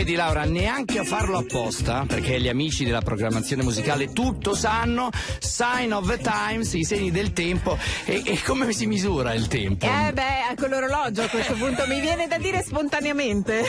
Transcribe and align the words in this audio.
Vedi 0.00 0.14
Laura, 0.14 0.44
neanche 0.44 0.98
a 0.98 1.04
farlo 1.04 1.36
apposta, 1.36 2.06
perché 2.08 2.40
gli 2.40 2.48
amici 2.48 2.86
della 2.86 3.02
programmazione 3.02 3.62
musicale 3.62 4.14
tutto 4.14 4.54
sanno, 4.54 5.10
sign 5.40 5.92
of 5.92 6.08
the 6.08 6.16
times, 6.16 6.72
i 6.72 6.84
segni 6.84 7.10
del 7.10 7.34
tempo. 7.34 7.76
E, 8.06 8.22
e 8.24 8.40
come 8.42 8.72
si 8.72 8.86
misura 8.86 9.34
il 9.34 9.46
tempo? 9.46 9.84
Eh 9.84 10.10
beh, 10.10 10.54
con 10.56 10.70
l'orologio 10.70 11.20
a 11.20 11.26
questo 11.26 11.52
punto 11.52 11.86
mi 11.86 12.00
viene 12.00 12.26
da 12.28 12.38
dire 12.38 12.62
spontaneamente. 12.62 13.62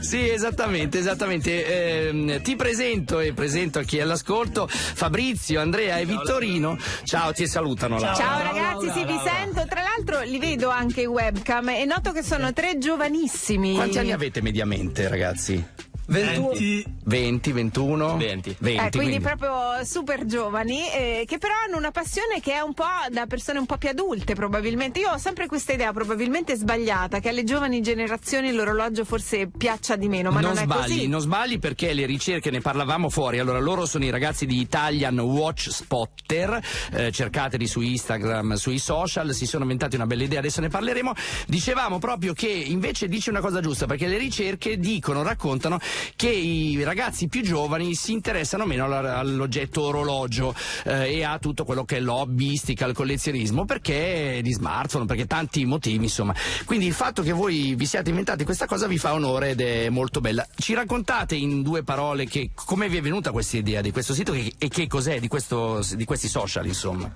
sì, 0.00 0.30
esattamente, 0.30 1.00
esattamente. 1.00 1.66
Eh, 1.66 2.40
ti 2.42 2.56
presento 2.56 3.20
e 3.20 3.34
presento 3.34 3.80
a 3.80 3.82
chi 3.82 3.98
è 3.98 4.00
all'ascolto 4.00 4.66
Fabrizio, 4.68 5.60
Andrea 5.60 5.98
e 5.98 6.06
Vittorino. 6.06 6.78
Ciao, 7.04 7.32
ti 7.32 7.46
salutano 7.46 7.98
Laura. 7.98 8.14
Ciao 8.14 8.42
ragazzi, 8.42 8.90
sì, 8.90 9.04
vi 9.04 9.18
sento. 9.22 9.37
Tra 9.68 9.82
l'altro 9.82 10.22
li 10.22 10.38
vedo 10.38 10.70
anche 10.70 11.02
in 11.02 11.08
webcam 11.08 11.68
e 11.68 11.84
noto 11.84 12.12
che 12.12 12.22
sono 12.22 12.52
tre 12.52 12.78
giovanissimi. 12.78 13.74
Quanti 13.74 13.98
anni 13.98 14.12
avete 14.12 14.40
mediamente, 14.40 15.08
ragazzi? 15.08 15.62
20, 16.08 16.84
20 17.04 17.52
21, 17.52 18.16
20. 18.16 18.56
20 18.58 18.86
Eh, 18.86 18.90
quindi, 18.90 19.20
proprio 19.20 19.84
super 19.84 20.24
giovani, 20.24 20.90
eh, 20.90 21.24
che 21.26 21.36
però 21.36 21.52
hanno 21.66 21.76
una 21.76 21.90
passione 21.90 22.40
che 22.40 22.54
è 22.54 22.60
un 22.60 22.72
po' 22.72 22.84
da 23.10 23.26
persone 23.26 23.58
un 23.58 23.66
po' 23.66 23.76
più 23.76 23.90
adulte 23.90 24.34
probabilmente. 24.34 25.00
Io 25.00 25.10
ho 25.10 25.18
sempre 25.18 25.46
questa 25.46 25.74
idea 25.74 25.92
probabilmente 25.92 26.56
sbagliata, 26.56 27.20
che 27.20 27.28
alle 27.28 27.44
giovani 27.44 27.82
generazioni 27.82 28.52
l'orologio 28.52 29.04
forse 29.04 29.48
piaccia 29.48 29.96
di 29.96 30.08
meno, 30.08 30.30
ma 30.30 30.40
non, 30.40 30.54
non 30.54 30.62
è 30.62 30.64
sbagli, 30.64 30.80
così. 30.80 31.06
non 31.08 31.20
sbagli 31.20 31.58
perché 31.58 31.92
le 31.92 32.06
ricerche 32.06 32.50
ne 32.50 32.60
parlavamo 32.60 33.10
fuori. 33.10 33.38
Allora, 33.38 33.58
loro 33.58 33.84
sono 33.84 34.04
i 34.04 34.10
ragazzi 34.10 34.46
di 34.46 34.60
Italian 34.60 35.18
Watch 35.18 35.70
Spotter, 35.70 36.58
eh, 36.92 37.12
cercateli 37.12 37.66
su 37.66 37.82
Instagram, 37.82 38.54
sui 38.54 38.78
social, 38.78 39.34
si 39.34 39.44
sono 39.44 39.64
inventati 39.64 39.96
una 39.96 40.06
bella 40.06 40.22
idea, 40.22 40.38
adesso 40.38 40.62
ne 40.62 40.68
parleremo. 40.68 41.12
Dicevamo 41.46 41.98
proprio 41.98 42.32
che 42.32 42.48
invece 42.48 43.08
dice 43.08 43.28
una 43.28 43.40
cosa 43.40 43.60
giusta, 43.60 43.84
perché 43.84 44.06
le 44.06 44.16
ricerche 44.16 44.78
dicono, 44.78 45.22
raccontano 45.22 45.78
che 46.16 46.28
i 46.28 46.82
ragazzi 46.82 47.28
più 47.28 47.42
giovani 47.42 47.94
si 47.94 48.12
interessano 48.12 48.64
meno 48.64 48.84
all'oggetto 48.84 49.82
orologio 49.82 50.54
eh, 50.84 51.16
e 51.16 51.24
a 51.24 51.38
tutto 51.38 51.64
quello 51.64 51.84
che 51.84 51.96
è 51.96 52.00
l'hobbystica, 52.00 52.86
il 52.86 52.94
collezionismo, 52.94 53.64
perché 53.64 54.40
di 54.42 54.52
smartphone, 54.52 55.06
perché 55.06 55.26
tanti 55.26 55.64
motivi, 55.64 56.04
insomma. 56.04 56.34
Quindi 56.64 56.86
il 56.86 56.92
fatto 56.94 57.22
che 57.22 57.32
voi 57.32 57.74
vi 57.74 57.86
siate 57.86 58.10
inventati 58.10 58.44
questa 58.44 58.66
cosa 58.66 58.86
vi 58.86 58.98
fa 58.98 59.12
onore 59.12 59.50
ed 59.50 59.60
è 59.60 59.88
molto 59.88 60.20
bella. 60.20 60.46
Ci 60.56 60.74
raccontate 60.74 61.34
in 61.34 61.62
due 61.62 61.82
parole 61.82 62.26
che, 62.26 62.50
come 62.54 62.88
vi 62.88 62.98
è 62.98 63.00
venuta 63.00 63.32
questa 63.32 63.56
idea 63.56 63.80
di 63.80 63.90
questo 63.90 64.14
sito 64.14 64.32
che- 64.32 64.54
e 64.58 64.68
che 64.68 64.86
cos'è 64.86 65.20
di, 65.20 65.28
questo, 65.28 65.84
di 65.94 66.04
questi 66.04 66.28
social, 66.28 66.66
insomma? 66.66 67.10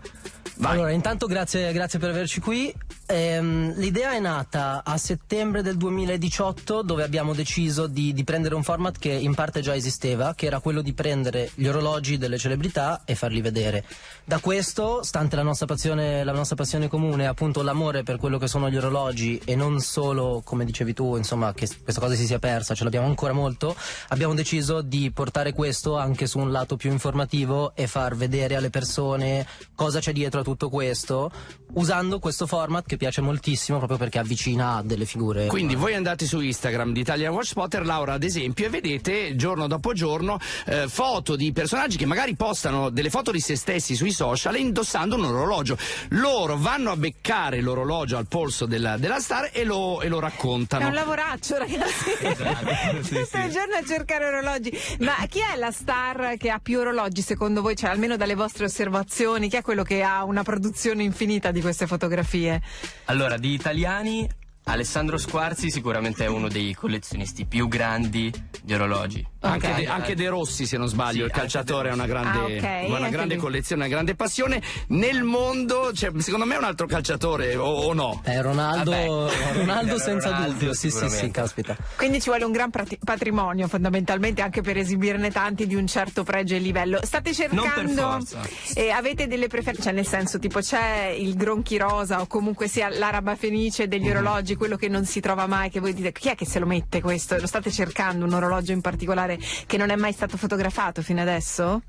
Vai. 0.56 0.73
Allora, 0.73 0.91
intanto 0.91 1.27
grazie, 1.27 1.73
grazie 1.73 1.99
per 1.99 2.11
averci 2.11 2.41
qui. 2.41 2.73
Ehm, 3.13 3.75
l'idea 3.75 4.13
è 4.13 4.21
nata 4.21 4.81
a 4.83 4.97
settembre 4.97 5.61
del 5.61 5.77
2018 5.77 6.81
dove 6.81 7.03
abbiamo 7.03 7.35
deciso 7.35 7.87
di, 7.87 8.15
di 8.15 8.25
prendere 8.25 8.55
un 8.55 8.63
format 8.63 8.99
che 8.99 9.11
in 9.11 9.35
parte 9.35 9.61
già 9.61 9.75
esisteva, 9.75 10.33
che 10.35 10.47
era 10.47 10.61
quello 10.61 10.81
di 10.81 10.95
prendere 10.95 11.51
gli 11.55 11.67
orologi 11.67 12.17
delle 12.17 12.39
celebrità 12.39 13.03
e 13.05 13.15
farli 13.15 13.43
vedere. 13.43 13.85
Da 14.25 14.39
questo, 14.39 15.03
stante 15.03 15.37
la 15.37 15.43
nostra 15.43 15.67
passione, 15.67 16.25
la 16.25 16.33
nostra 16.33 16.57
passione 16.57 16.89
comune, 16.89 17.27
appunto 17.27 17.61
l'amore 17.61 18.03
per 18.03 18.17
quello 18.17 18.39
che 18.39 18.49
sono 18.49 18.71
gli 18.71 18.79
orologi 18.79 19.39
e 19.45 19.57
non 19.57 19.81
solo, 19.81 20.41
come 20.43 20.65
dicevi 20.65 20.95
tu, 20.95 21.15
insomma, 21.17 21.53
che 21.53 21.69
questa 21.83 22.01
cosa 22.01 22.15
si 22.15 22.25
sia 22.25 22.39
persa, 22.39 22.75
ce 22.75 22.85
l'abbiamo 22.85 23.09
ancora 23.09 23.35
molto, 23.35 23.77
abbiamo 24.09 24.33
deciso 24.33 24.81
di 24.81 25.11
portare 25.11 25.53
questo 25.53 25.99
anche 25.99 26.27
su 26.27 26.39
un 26.39 26.51
lato 26.51 26.77
più 26.77 26.91
informativo 26.91 27.75
e 27.75 27.87
far 27.87 28.17
vedere 28.17 28.57
alle 28.57 28.71
persone 28.71 29.47
cosa 29.75 30.01
c'è 30.01 30.13
dietro 30.13 30.41
a 30.41 30.45
tutto 30.45 30.71
questo, 30.71 31.31
usando 31.75 32.19
questo 32.19 32.47
format 32.47 32.87
che 32.87 32.97
piace 33.03 33.20
moltissimo 33.20 33.78
proprio 33.78 33.98
perché 33.98 34.20
avvicina 34.20 34.77
a 34.77 34.83
delle 34.84 35.06
figure. 35.06 35.48
Quindi 35.48 35.75
voi 35.75 35.95
andate 35.95 36.25
su 36.25 36.39
Instagram 36.39 36.92
di 36.92 37.00
Italian 37.00 37.33
Watch 37.33 37.48
Spotter, 37.48 37.84
Laura 37.84 38.12
ad 38.12 38.22
esempio, 38.22 38.67
e 38.67 38.69
vedete 38.69 39.34
giorno 39.34 39.67
dopo 39.67 39.92
giorno 39.92 40.39
eh, 40.67 40.86
foto 40.86 41.34
di 41.34 41.50
personaggi 41.50 41.97
che 41.97 42.06
magari 42.06 42.36
postano 42.36 42.91
delle 42.91 43.11
foto 43.11 43.33
di 43.33 43.41
se 43.41 43.56
stessi 43.56 43.97
sui 43.97 44.12
social 44.12 44.56
indossando 44.56 45.16
un 45.16 45.25
orologio. 45.25 45.77
Loro 46.10 46.56
vanno 46.56 46.93
a 46.93 46.97
beccare 46.97 47.60
l'orologio 47.60 48.16
al 48.16 48.28
polso 48.28 48.66
della, 48.66 48.97
della 48.99 49.19
star 49.19 49.50
e 49.53 49.65
lo, 49.65 50.00
e 50.00 50.06
lo 50.06 50.19
È 50.19 50.21
raccontano. 50.21 50.87
un 50.87 50.94
lavoraccio, 50.94 51.59
ragazzi. 51.59 52.12
Tutto 52.22 53.38
il 53.38 53.50
giorno 53.50 53.75
a 53.81 53.84
cercare 53.84 54.27
orologi. 54.27 54.71
Ma 55.00 55.16
chi 55.28 55.41
è 55.41 55.56
la 55.56 55.72
star 55.72 56.37
che 56.37 56.50
ha 56.50 56.60
più 56.62 56.78
orologi 56.78 57.21
secondo 57.21 57.62
voi? 57.62 57.75
Cioè, 57.75 57.91
almeno 57.91 58.16
dalle 58.16 58.37
vostre 58.37 58.66
osservazioni, 58.66 59.48
chi 59.48 59.56
è 59.56 59.62
quello 59.62 59.82
che 59.82 60.04
ha 60.04 60.22
una 60.22 60.44
produzione 60.44 61.03
infinita 61.03 61.50
di 61.50 61.60
queste 61.60 61.88
fotografie? 61.88 62.62
Allora, 63.06 63.36
di 63.36 63.53
italiani, 63.53 64.28
Alessandro 64.64 65.19
Squarzi 65.19 65.70
sicuramente 65.70 66.25
è 66.25 66.28
uno 66.28 66.48
dei 66.48 66.75
collezionisti 66.75 67.47
più 67.47 67.69
grandi 67.69 68.32
di 68.62 68.75
orologi. 68.75 69.31
Anche, 69.44 69.66
Ok. 69.69 69.75
De, 69.76 69.86
anche 69.86 70.14
De 70.14 70.28
Rossi, 70.28 70.66
se 70.66 70.76
non 70.76 70.86
sbaglio, 70.88 71.20
Sì, 71.20 71.25
il 71.26 71.30
calciatore 71.32 71.91
ha 71.91 71.94
una 71.94 72.06
De 72.06 72.08
grande, 72.08 72.58
Ah, 72.60 72.82
ok, 72.84 72.88
una 72.88 73.08
grande 73.08 73.36
collezione, 73.36 73.82
una 73.82 73.91
grande 73.92 74.14
passione. 74.14 74.62
Nel 74.88 75.22
mondo, 75.25 75.92
cioè, 75.92 76.10
secondo 76.19 76.47
me 76.47 76.54
è 76.54 76.58
un 76.58 76.64
altro 76.64 76.86
calciatore, 76.86 77.56
o, 77.56 77.64
o 77.66 77.92
no? 77.92 78.20
Eh, 78.25 78.41
Ronaldo. 78.41 79.30
Ronaldo 79.54 79.98
senza 80.00 80.28
Ronaldo, 80.30 80.53
dubbio, 80.53 80.75
sì 80.75 80.91
sì 80.91 81.08
sì, 81.08 81.30
caspita. 81.30 81.76
Quindi 81.97 82.20
ci 82.20 82.28
vuole 82.28 82.44
un 82.44 82.53
gran 82.53 82.70
prati- 82.70 82.98
patrimonio 83.03 83.66
fondamentalmente 83.69 84.42
anche 84.42 84.60
per 84.62 84.76
esibirne 84.76 85.30
tanti 85.30 85.66
di 85.66 85.74
un 85.74 85.86
certo 85.86 86.22
pregio 86.24 86.54
e 86.54 86.59
livello. 86.59 87.00
State 87.03 87.32
cercando, 87.34 88.00
forza. 88.03 88.41
eh, 88.74 88.91
avete 88.91 89.26
delle 89.26 89.48
preferenze, 89.48 89.82
cioè 89.82 89.92
nel 89.92 90.06
senso 90.06 90.38
tipo 90.38 90.60
c'è 90.60 91.06
il 91.19 91.34
gronchi 91.34 91.76
rosa 91.78 92.20
o 92.20 92.26
comunque 92.26 92.69
sia 92.69 92.88
l'araba 92.88 93.34
fenice 93.36 93.88
degli 93.88 94.04
Mhm. 94.09 94.10
orologi, 94.16 94.54
quello 94.56 94.76
che 94.76 94.88
non 94.88 95.04
si 95.04 95.20
trova 95.20 95.47
mai, 95.47 95.69
che 95.70 95.80
voi 95.80 95.94
dite 95.94 96.12
chi 96.12 96.28
è 96.28 96.34
che 96.34 96.47
se 96.47 96.59
lo 96.59 96.66
mette 96.66 97.00
questo? 97.00 97.36
Lo 97.38 97.47
state 97.47 97.70
cercando 97.70 98.24
un 98.24 98.32
orologio 98.32 98.72
in 98.72 98.80
particolare 98.80 99.31
che 99.66 99.76
non 99.76 99.91
è 99.91 99.97
mai 99.97 100.12
stato 100.12 100.37
fotografato 100.37 101.03
fino 101.03 101.20
adesso? 101.20 101.82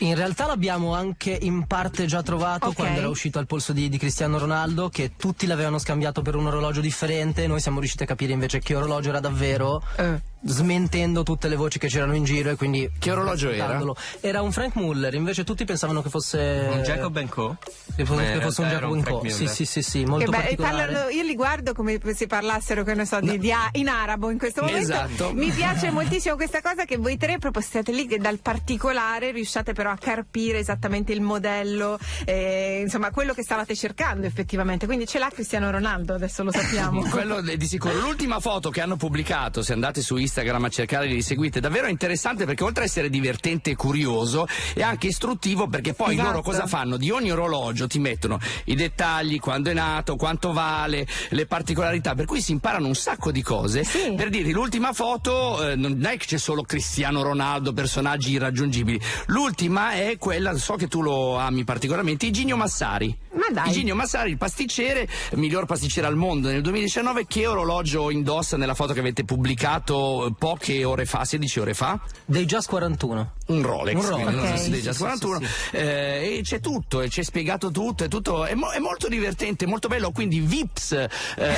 In 0.00 0.16
realtà 0.16 0.46
l'abbiamo 0.46 0.92
anche 0.92 1.38
in 1.40 1.66
parte 1.68 2.06
già 2.06 2.20
trovato 2.22 2.66
Ok. 2.66 2.74
quando 2.74 2.98
era 2.98 3.08
uscito 3.08 3.38
al 3.38 3.46
polso 3.46 3.72
di, 3.72 3.88
di 3.88 3.96
Cristiano 3.96 4.38
Ronaldo, 4.38 4.88
che 4.88 5.12
tutti 5.16 5.46
l'avevano 5.46 5.78
scambiato 5.78 6.20
per 6.20 6.34
un 6.34 6.46
orologio 6.46 6.80
differente, 6.80 7.46
noi 7.46 7.60
siamo 7.60 7.78
riusciti 7.78 8.02
a 8.02 8.06
capire 8.06 8.32
invece 8.32 8.58
che 8.58 8.74
orologio 8.74 9.10
era 9.10 9.20
davvero, 9.20 9.82
Eh. 9.96 10.20
Smentendo 10.44 11.22
tutte 11.22 11.48
le 11.48 11.56
voci 11.56 11.78
che 11.78 11.88
c'erano 11.88 12.14
in 12.14 12.24
giro 12.24 12.50
e 12.50 12.56
quindi... 12.56 12.90
Che 12.98 13.10
orologio 13.10 13.50
era? 13.50 13.80
Era 14.20 14.42
un 14.42 14.52
Frank 14.52 14.74
Muller, 14.76 15.14
invece 15.14 15.44
tutti 15.44 15.64
pensavano 15.64 16.02
che 16.02 16.10
fosse... 16.10 16.68
Un 16.70 16.82
Jacob 16.82 17.26
Co? 17.28 17.56
Che 17.96 18.04
fosse, 18.04 18.22
in 18.24 18.32
che 18.38 18.40
fosse 18.40 18.60
un 18.60 18.68
Jacob 18.68 19.00
Frank 19.02 19.20
Co. 19.20 19.28
Sì, 19.28 19.46
sì, 19.48 19.64
sì, 19.64 19.82
sì, 19.82 20.04
molto 20.04 20.30
bello, 20.30 20.42
e 20.42 20.56
particolare. 20.56 20.92
parlano- 20.92 21.08
io 21.10 21.22
li 21.22 21.34
guardo 21.34 21.72
come 21.72 21.98
se 22.14 22.26
parlassero 22.26 22.84
che 22.84 22.94
ne 22.94 23.06
so, 23.06 23.20
di, 23.20 23.38
di 23.38 23.52
a- 23.52 23.70
in 23.72 23.88
arabo 23.88 24.30
in 24.30 24.38
questo 24.38 24.62
momento. 24.62 24.92
Esatto. 24.92 25.32
Mi 25.32 25.50
piace 25.50 25.90
moltissimo 25.90 26.36
questa 26.36 26.60
cosa 26.60 26.84
che 26.84 26.98
voi 26.98 27.16
tre 27.16 27.38
proprio 27.38 27.62
siete 27.62 27.92
lì 27.92 28.06
che 28.06 28.18
dal 28.18 28.38
particolare 28.38 29.32
riusciate 29.32 29.72
però 29.72 29.90
a 29.90 29.96
carpire 29.96 30.58
esattamente 30.58 31.12
il 31.12 31.20
modello, 31.20 31.98
eh, 32.24 32.80
insomma 32.82 33.10
quello 33.10 33.32
che 33.32 33.42
stavate 33.42 33.74
cercando 33.74 34.26
effettivamente. 34.26 34.86
Quindi 34.86 35.06
ce 35.06 35.18
l'ha 35.18 35.30
Cristiano 35.32 35.70
Ronaldo, 35.70 36.14
adesso 36.14 36.42
lo 36.42 36.52
sappiamo. 36.52 37.02
Quello 37.14 37.40
di 37.40 37.66
sicuro. 37.66 37.94
L'ultima 38.00 38.40
foto 38.40 38.70
che 38.70 38.80
hanno 38.80 38.96
pubblicato, 38.96 39.62
se 39.62 39.72
andate 39.72 40.02
su 40.02 40.16
Instagram 40.16 40.32
a 40.40 40.68
cercare 40.68 41.06
li 41.06 41.22
seguite, 41.22 41.60
davvero 41.60 41.86
interessante 41.86 42.44
perché 42.44 42.64
oltre 42.64 42.82
a 42.84 42.86
essere 42.86 43.08
divertente 43.08 43.70
e 43.70 43.76
curioso, 43.76 44.46
è 44.74 44.82
anche 44.82 45.08
istruttivo 45.08 45.68
perché 45.68 45.94
poi 45.94 46.14
Esatto. 46.14 46.28
loro 46.28 46.42
cosa 46.42 46.66
fanno? 46.66 46.96
Di 46.96 47.10
ogni 47.10 47.30
orologio 47.30 47.86
ti 47.86 47.98
mettono 47.98 48.38
i 48.64 48.74
dettagli, 48.74 49.38
quando 49.38 49.70
è 49.70 49.74
nato, 49.74 50.16
quanto 50.16 50.52
vale, 50.52 51.06
le 51.30 51.46
particolarità, 51.46 52.14
per 52.14 52.24
cui 52.26 52.40
si 52.40 52.52
imparano 52.52 52.86
un 52.86 52.94
sacco 52.94 53.30
di 53.30 53.42
cose. 53.42 53.84
Sì. 53.84 54.14
Per 54.16 54.28
dirvi, 54.28 54.52
l'ultima 54.52 54.92
foto 54.92 55.70
eh, 55.70 55.76
non 55.76 56.04
è 56.04 56.16
che 56.16 56.26
c'è 56.26 56.38
solo 56.38 56.62
Cristiano 56.62 57.22
Ronaldo, 57.22 57.72
personaggi 57.72 58.32
irraggiungibili. 58.32 59.00
L'ultima 59.26 59.92
è 59.92 60.16
quella, 60.18 60.56
so 60.56 60.74
che 60.74 60.88
tu 60.88 61.02
lo 61.02 61.36
ami 61.36 61.64
particolarmente, 61.64 62.26
Iginio 62.26 62.56
Massari. 62.56 63.16
Ma 63.32 63.46
dai. 63.52 63.68
Iginio 63.70 63.94
Massari, 63.94 64.30
il 64.30 64.38
pasticcere, 64.38 65.08
miglior 65.32 65.66
pasticcere 65.66 66.06
al 66.06 66.16
mondo 66.16 66.48
nel 66.48 66.62
2019, 66.62 67.26
che 67.26 67.46
orologio 67.46 68.10
indossa 68.10 68.56
nella 68.56 68.74
foto 68.74 68.92
che 68.92 69.00
avete 69.00 69.24
pubblicato 69.24 70.23
poche 70.32 70.84
ore 70.84 71.04
fa, 71.04 71.24
16 71.24 71.60
ore 71.60 71.74
fa? 71.74 71.98
Dei 72.24 72.44
Just 72.44 72.68
41. 72.68 73.32
Un 73.46 73.62
Rolex, 73.62 73.94
Un 73.96 74.08
Rolex, 74.08 74.34
non 74.34 74.56
so 74.58 74.70
dei 74.70 74.80
già 74.80 74.92
Sì, 74.92 74.96
sì, 74.98 75.02
41. 75.04 75.38
sì, 75.40 75.46
Eh, 75.76 76.36
e 76.38 76.40
c'è 76.42 76.60
tutto, 76.60 77.00
e 77.02 77.08
c'è 77.08 77.22
spiegato 77.22 77.70
tutto, 77.70 78.04
è, 78.04 78.08
tutto 78.08 78.44
è, 78.46 78.54
mo- 78.54 78.70
è 78.70 78.78
molto 78.78 79.08
divertente, 79.08 79.66
molto 79.66 79.88
bello. 79.88 80.10
Quindi 80.12 80.40
Vips 80.40 80.92
eh, 80.92 81.08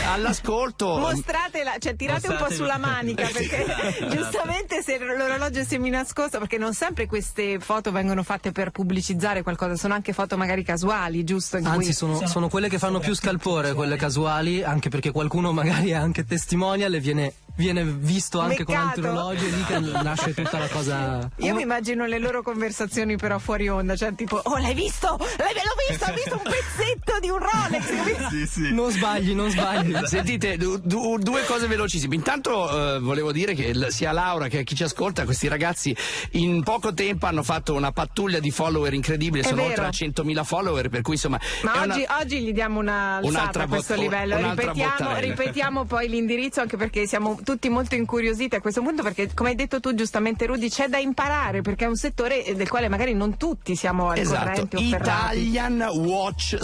all'ascolto. 0.07 0.97
Mostratela, 0.99 1.75
cioè 1.79 1.95
tirate 1.95 2.29
un 2.29 2.37
po' 2.37 2.45
Mostratela. 2.49 2.75
sulla 2.75 2.79
manica 2.79 3.29
perché 3.33 4.09
giustamente 4.11 4.83
se 4.83 4.99
l'orologio 4.99 5.61
è 5.61 5.65
seminascosto, 5.65 6.39
perché 6.39 6.59
non 6.59 6.75
sempre 6.75 7.07
queste 7.07 7.59
foto 7.61 7.93
vengono 7.93 8.23
fatte 8.23 8.51
per 8.53 8.71
pubblicizzare 8.71 9.43
qualcosa, 9.43 9.77
sono 9.77 9.95
anche 9.95 10.13
foto 10.13 10.37
magari 10.37 10.65
casuali, 10.65 11.23
giusto? 11.25 11.57
In 11.59 11.67
Anzi, 11.67 11.85
cui- 11.87 11.93
sono, 11.95 12.27
sono 12.27 12.49
quelle 12.49 12.69
che 12.69 12.79
fanno 12.79 12.99
più 12.99 13.15
scalpore, 13.15 13.75
quelle 13.75 13.97
casuali, 13.97 14.63
anche 14.63 14.89
perché 14.89 15.11
qualcuno 15.13 15.53
magari 15.53 15.91
è 15.91 15.95
anche 15.95 16.25
testimonial 16.25 16.93
e 16.95 17.01
viene 17.01 17.33
viene 17.57 17.85
visto 17.85 18.41
anche 18.41 18.65
con 18.65 18.75
Beccato. 18.75 18.89
altri 18.89 19.07
orologi 19.07 19.47
e 19.47 19.51
lì 19.51 19.65
che 19.65 19.79
nasce 20.03 20.35
tutta 20.35 20.59
la 20.59 20.69
cosa. 20.69 21.31
Io 21.37 21.55
mi 21.55 21.63
immagino 21.63 22.07
le 22.07 22.19
loro 22.19 22.43
conversazioni 22.43 23.17
però 23.17 23.39
fuori 23.39 23.69
onda, 23.69 23.97
cioè 23.97 24.15
tipo, 24.15 24.41
oh 24.43 24.59
l'hai 24.59 24.75
visto? 24.75 25.17
L'hai, 25.39 25.53
l'ho 25.55 25.89
visto, 25.89 26.05
ho 26.11 26.15
visto 26.15 26.35
un 26.35 26.43
pezzetto 26.43 27.19
di 27.21 27.29
un 27.29 27.39
Rolex. 27.39 28.29
Sì, 28.29 28.47
sì. 28.47 28.73
Non 28.75 28.91
sbagli, 28.91 29.33
non 29.35 29.51
sbagli. 29.51 29.95
Sentite, 30.07 30.57
du- 30.57 30.79
du- 30.83 31.19
due 31.19 31.45
cose 31.45 31.67
velocissime. 31.67 32.15
Intanto 32.15 32.95
eh, 32.97 32.99
volevo 33.01 33.33
dire 33.33 33.55
che 33.55 33.73
l- 33.75 33.89
sia 33.91 34.13
Laura 34.13 34.49
che 34.49 34.65
chi 34.65 34.75
ci 34.75 34.83
ascolta, 34.85 35.25
questi 35.25 35.49
ragazzi 35.49 35.97
in 36.33 36.63
poco 36.63 36.93
tempo 36.95 37.27
hanno 37.27 37.43
fatto 37.43 37.75
una 37.75 37.93
pattuglia 37.93 38.39
di 38.41 38.51
follower 38.51 38.93
incredibile, 38.95 39.43
È 39.43 39.47
sono 39.49 39.63
vero. 39.67 39.83
oltre 39.83 39.85
a 39.87 39.89
100.000 39.91 40.45
follower, 40.45 40.89
per 40.89 41.03
cui 41.03 41.15
insomma... 41.15 41.41
Ma 41.63 41.81
oggi, 41.83 42.03
una- 42.07 42.19
oggi 42.21 42.41
gli 42.43 42.53
diamo 42.53 42.79
una 42.81 43.17
alzata 43.17 43.39
Un'altra 43.39 43.63
a 43.65 43.67
questo 43.67 43.95
bot- 43.95 44.03
livello. 44.03 44.37
Ripetiamo, 44.37 45.17
ripetiamo 45.19 45.85
poi 45.85 46.09
l'indirizzo 46.09 46.61
anche 46.61 46.77
perché 46.77 47.07
siamo 47.07 47.39
tutti 47.47 47.69
molto 47.69 47.95
incuriositi 47.95 48.57
a 48.57 48.61
questo 48.61 48.83
punto 48.83 49.05
perché 49.05 49.31
come 49.33 49.51
hai 49.51 49.55
detto 49.55 49.79
tu 49.79 49.95
giustamente 49.95 50.47
Rudy 50.47 50.69
c'è 50.69 50.89
da 50.89 50.99
imparare 50.99 51.61
perché 51.63 51.85
è 51.85 51.89
un 51.89 51.95
settore 51.95 52.43
del 52.57 52.69
quale 52.69 52.89
magari 52.89 53.15
non 53.15 53.37
tutti 53.37 53.77
siamo 53.77 54.09
al 54.09 54.19
Esatto, 54.19 54.47
corrente 54.49 54.77
o 54.77 54.81
ferrati. 54.81 55.39
Italian 55.39 55.83
Watch 55.95 56.59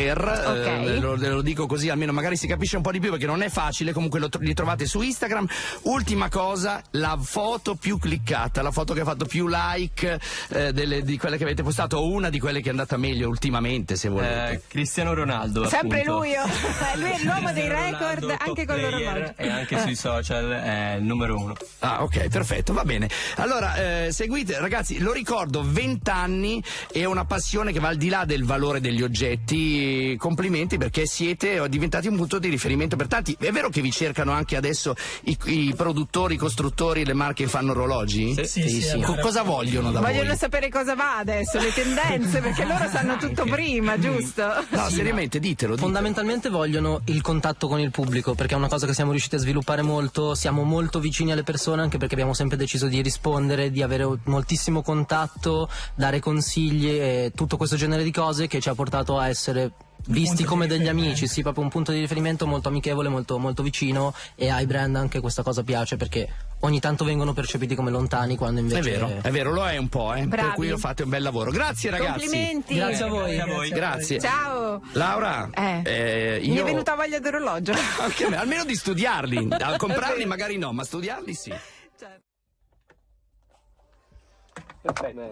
Spotter. 0.00 0.44
Ok. 0.46 0.66
eh, 0.66 0.98
lo, 1.00 1.14
lo 1.16 1.42
dico 1.42 1.66
così 1.66 1.88
almeno 1.88 2.12
magari 2.12 2.36
si 2.36 2.46
capisce 2.46 2.76
un 2.76 2.82
po' 2.82 2.90
di 2.92 3.00
più 3.00 3.10
perché 3.10 3.26
non 3.26 3.42
è 3.42 3.48
facile 3.48 3.92
comunque 3.92 4.18
lo, 4.18 4.28
li 4.40 4.54
trovate 4.54 4.86
su 4.86 5.00
Instagram 5.00 5.46
ultima 5.82 6.28
cosa 6.28 6.82
la 6.92 7.18
foto 7.20 7.74
più 7.74 7.98
cliccata 7.98 8.62
la 8.62 8.70
foto 8.70 8.94
che 8.94 9.00
ha 9.00 9.04
fatto 9.04 9.24
più 9.26 9.46
like 9.48 10.18
eh, 10.50 10.72
delle- 10.72 11.02
di 11.02 11.16
quelle 11.18 11.36
che 11.36 11.44
avete 11.44 11.62
postato 11.62 11.96
o 11.98 12.08
una 12.10 12.28
di 12.30 12.38
quelle 12.40 12.60
che 12.60 12.68
è 12.68 12.70
andata 12.70 12.96
meglio 12.96 13.28
ultimamente 13.28 13.96
se 13.96 14.08
volete 14.08 14.50
Eh, 14.52 14.60
Cristiano 14.68 15.14
Ronaldo. 15.14 15.68
Sempre 15.68 16.00
appunto. 16.00 16.18
lui, 16.18 16.34
oh. 16.36 16.46
lui 16.98 17.10
è 17.10 17.18
l'uomo 17.24 17.52
dei 17.52 17.68
record 17.68 18.20
Ronaldo, 18.20 18.36
anche 18.38 18.66
con 18.66 18.80
l'orologio. 18.80 19.32
E 19.36 19.48
anche 19.48 19.80
sui 19.80 19.94
social 19.94 20.50
è 20.50 20.94
il 20.98 21.04
numero 21.04 21.36
uno. 21.36 21.54
Ah, 21.80 22.02
ok, 22.02 22.28
perfetto, 22.28 22.72
va 22.72 22.84
bene. 22.84 23.08
Allora, 23.36 24.04
eh, 24.06 24.12
seguite, 24.12 24.58
ragazzi, 24.58 24.98
lo 24.98 25.12
ricordo, 25.12 25.62
20 25.64 26.10
anni 26.10 26.62
è 26.92 27.04
una 27.04 27.24
passione 27.24 27.72
che 27.72 27.80
va 27.80 27.88
al 27.88 27.96
di 27.96 28.08
là 28.08 28.24
del 28.24 28.44
valore 28.44 28.80
degli 28.80 29.02
oggetti. 29.02 29.83
Complimenti 30.18 30.78
perché 30.78 31.06
siete 31.06 31.62
diventati 31.68 32.08
un 32.08 32.16
punto 32.16 32.38
di 32.38 32.48
riferimento 32.48 32.96
per 32.96 33.06
tanti. 33.06 33.36
È 33.38 33.50
vero 33.50 33.68
che 33.68 33.80
vi 33.80 33.90
cercano 33.90 34.32
anche 34.32 34.56
adesso 34.56 34.94
i, 35.24 35.36
i 35.44 35.74
produttori, 35.76 36.34
i 36.34 36.38
costruttori, 36.38 37.04
le 37.04 37.12
marche 37.14 37.44
che 37.44 37.48
fanno 37.48 37.72
orologi? 37.72 38.34
Sì, 38.34 38.68
sì, 38.68 38.80
sì. 38.80 39.00
Co- 39.00 39.16
cosa 39.20 39.42
vogliono 39.42 39.90
da 39.90 40.00
Vogliono 40.00 40.28
voi? 40.28 40.36
sapere 40.36 40.68
cosa 40.68 40.94
va 40.94 41.18
adesso, 41.18 41.58
le 41.58 41.72
tendenze, 41.72 42.40
perché 42.40 42.64
loro 42.66 42.88
sanno 42.88 43.16
tutto 43.16 43.44
prima, 43.44 43.98
giusto? 43.98 44.42
No, 44.70 44.88
seriamente, 44.88 45.38
ditelo. 45.38 45.72
ditelo. 45.72 45.76
Fondamentalmente 45.76 46.48
vogliono 46.48 47.02
il 47.06 47.20
contatto 47.20 47.68
con 47.68 47.80
il 47.80 47.90
pubblico 47.90 48.34
perché 48.34 48.54
è 48.54 48.56
una 48.56 48.68
cosa 48.68 48.86
che 48.86 48.94
siamo 48.94 49.10
riusciti 49.10 49.34
a 49.36 49.38
sviluppare 49.38 49.82
molto, 49.82 50.34
siamo 50.34 50.62
molto 50.62 51.00
vicini 51.00 51.32
alle 51.32 51.42
persone 51.42 51.82
anche 51.82 51.98
perché 51.98 52.14
abbiamo 52.14 52.34
sempre 52.34 52.56
deciso 52.56 52.86
di 52.86 53.00
rispondere, 53.02 53.70
di 53.70 53.82
avere 53.82 54.08
moltissimo 54.24 54.82
contatto, 54.82 55.68
dare 55.94 56.20
consigli 56.20 56.88
e 56.88 57.32
tutto 57.34 57.56
questo 57.56 57.76
genere 57.76 58.02
di 58.02 58.12
cose 58.12 58.46
che 58.46 58.60
ci 58.60 58.68
ha 58.68 58.74
portato 58.74 59.18
a 59.18 59.28
essere 59.28 59.72
visti 60.06 60.44
come 60.44 60.66
degli 60.66 60.88
amici, 60.88 61.26
sì, 61.26 61.42
proprio 61.42 61.64
un 61.64 61.70
punto 61.70 61.92
di 61.92 62.00
riferimento 62.00 62.46
molto 62.46 62.68
amichevole, 62.68 63.08
molto, 63.08 63.38
molto 63.38 63.62
vicino 63.62 64.12
e 64.34 64.50
ai 64.50 64.66
brand 64.66 64.96
anche 64.96 65.20
questa 65.20 65.42
cosa 65.42 65.62
piace 65.62 65.96
perché 65.96 66.28
ogni 66.60 66.78
tanto 66.80 67.04
vengono 67.04 67.32
percepiti 67.32 67.74
come 67.74 67.90
lontani 67.90 68.36
quando 68.36 68.60
È 68.60 68.62
invece 68.62 68.90
vero, 68.90 69.10
è 69.22 69.30
vero, 69.30 69.52
lo 69.52 69.66
è 69.66 69.76
un 69.76 69.88
po', 69.88 70.12
eh. 70.14 70.26
Bravi. 70.26 70.46
Per 70.46 70.54
cui 70.54 70.78
fate 70.78 71.04
un 71.04 71.08
bel 71.10 71.22
lavoro. 71.22 71.50
Grazie 71.50 71.90
ragazzi. 71.90 72.26
Complimenti. 72.26 72.74
Grazie 72.74 73.04
a 73.04 73.08
voi. 73.08 73.34
Grazie 73.34 73.40
a 73.40 73.54
voi. 73.54 73.68
Grazie. 73.70 74.20
Ciao. 74.20 74.82
Laura, 74.92 75.48
Eh. 75.52 75.82
eh, 75.84 76.38
Mi 76.42 76.52
io... 76.52 76.62
è 76.62 76.64
venuta 76.64 76.94
voglia 76.94 77.18
d'orologio. 77.18 77.72
Anche 78.00 78.24
a 78.24 78.28
me, 78.28 78.36
almeno 78.36 78.64
di 78.64 78.74
studiarli. 78.74 79.48
A 79.60 79.76
comprarli 79.76 80.24
magari 80.26 80.58
no, 80.58 80.72
ma 80.72 80.84
studiarli 80.84 81.34
sì. 81.34 81.52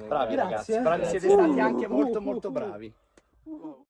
Bravi 0.08 0.34
ragazzi, 0.34 0.78
bravi, 0.80 1.06
siete 1.06 1.28
stati 1.28 1.60
anche 1.60 1.86
molto 1.86 2.22
molto 2.22 2.50
bravi. 2.50 2.92